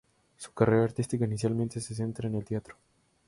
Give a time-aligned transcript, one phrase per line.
[0.35, 2.75] Su carrera artística, inicialmente, se centra en el teatro.